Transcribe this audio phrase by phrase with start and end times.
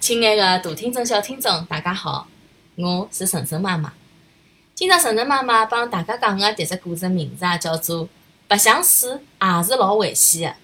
[0.00, 2.26] 亲爱的大听众、小听众，大家好，
[2.76, 3.92] 我是晨晨妈妈。
[4.74, 8.04] 今朝晨晨妈妈帮大家讲的迭只故事名字啊，叫做
[8.48, 10.56] 《白相水也是老危险的》。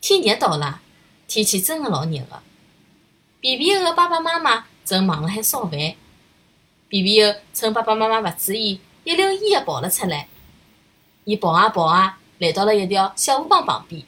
[0.00, 0.80] 天热到了，
[1.26, 2.40] 天气真的老热的。
[3.40, 5.72] 皮皮猴的爸爸妈妈正忙辣海烧饭，
[6.88, 10.28] 皮皮猴趁爸爸妈妈勿注意，一溜烟的跑了出来。
[11.24, 14.00] 伊跑啊跑啊，来到了一条小河浜旁边。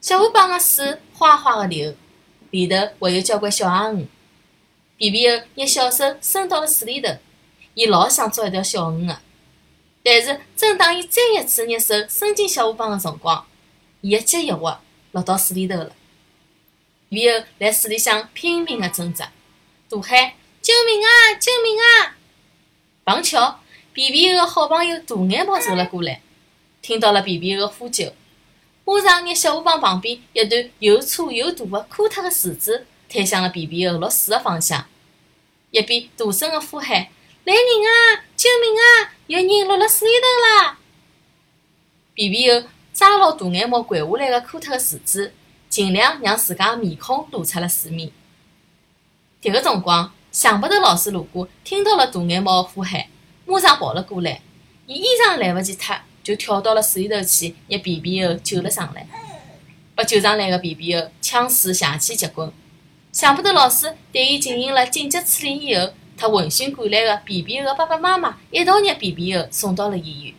[0.00, 1.94] 小河浜的水哗哗的流，
[2.50, 4.06] 里头还有交关小鸭鱼。
[4.96, 7.12] 皮皮猴拿小手伸到了水里头，
[7.74, 9.20] 伊老想捉一条小鱼的。
[10.02, 13.46] 但是，正当伊再一次拿手伸进小河浜的辰光，
[14.00, 14.80] 伊一急一滑，
[15.12, 15.92] 落到水里头了。
[17.10, 19.32] 皮皮猴辣水里向拼命的挣扎，
[19.88, 21.34] 大喊：“救命啊！
[21.38, 22.16] 救命啊！”
[23.04, 23.60] 碰巧，
[23.92, 26.20] 皮皮猴的好朋友大眼猫走了过来，
[26.80, 28.12] 听到了皮皮猴的呼救。
[28.88, 34.86] 马上拿小河浜旁边一段又粗又大的枯脱的树枝推向了皮皮猴落水的方向，
[35.70, 37.06] 一边大声的呼喊
[37.44, 38.24] ：“来人啊！
[38.34, 39.12] 救命啊！
[39.26, 40.78] 有人落了水里头啦！”
[42.16, 45.34] 皮皮猴抓牢大眼猫掼下来的枯脱的树枝，
[45.68, 48.10] 尽量让自家的面孔露出了水面。
[49.42, 53.04] 迭个辰光，想不头老师路过，听到了大眼猫的呼喊，
[53.44, 54.40] 马上跑了过来，
[54.86, 55.94] 伊衣裳来勿及脱。
[56.28, 59.06] 就跳到了水里头去，拿皮皮猴救了上来。
[59.94, 62.52] 被救上来的皮皮猴呛水邪气结棍，
[63.10, 70.34] 想不到老师对伊进行了紧急处理以后，他闻讯赶来的皮皮猴爸爸妈妈一道拿皮皮猴送到了医院。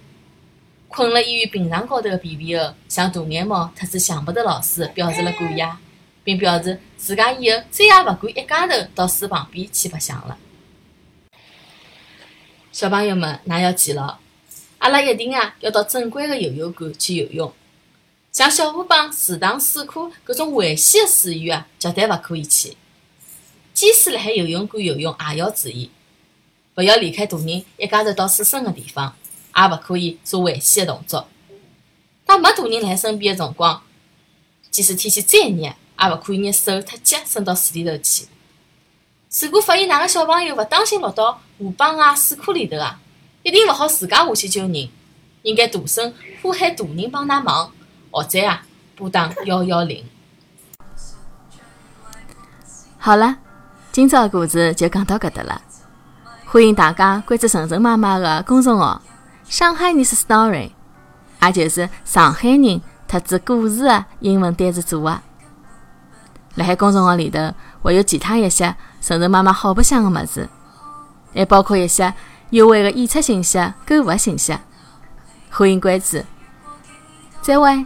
[0.89, 5.67] 困了医院病床高头的皮皮猴向大眼猫特子想不到老师表示了感谢，
[6.23, 10.37] 并表示自家以后再也勿敢一家头到水旁边去白相了。
[12.71, 14.19] 小朋友们，衲要记牢。
[14.79, 17.53] 阿拉一定啊要到正规的游泳馆去游泳，
[18.31, 22.75] 像小河浜、池塘、水库搿种危险的水域啊，绝对勿可以去。
[23.73, 25.89] 即使辣海游泳馆游泳，也要注意，
[26.75, 29.15] 勿要离开大人一家头到水深的地方，
[29.55, 31.27] 也勿可以做危险的动作。
[32.25, 33.81] 当没大人辣海身边的辰光，
[34.71, 35.75] 即使天气再热，也
[36.09, 38.25] 勿可以拿手特脚伸到水里头去。
[39.41, 42.99] 如果发现哪个小朋友勿当心落到河浜啊、水库里头啊，
[43.41, 44.89] 一定勿好自家下去救人，
[45.43, 47.71] 应该大声呼喊大人帮㑚忙，
[48.11, 48.63] 或者啊
[48.97, 50.03] 拨打幺幺零。
[52.97, 53.37] 好了，
[53.93, 55.61] 今朝的故事就讲到搿搭了。
[56.47, 59.01] 欢迎大家关注晨晨妈妈的公众号
[59.47, 60.71] “上海人 story”，
[61.41, 65.17] 也就是上海人特指故事的英文单词组合。
[66.55, 70.49] 辣海公众号里头会有其他一些晨晨妈妈好白相的物事，
[71.33, 72.13] 还包括一些。
[72.51, 74.57] 优惠的演出信息、购物信息，
[75.49, 76.23] 欢迎关注。
[77.41, 77.85] 再会。